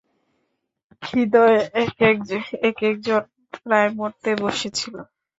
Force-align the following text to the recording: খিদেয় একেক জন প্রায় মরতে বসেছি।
খিদেয় 1.03 1.59
একেক 2.63 2.95
জন 3.05 3.23
প্রায় 3.57 3.89
মরতে 3.97 4.31
বসেছি। 4.41 4.87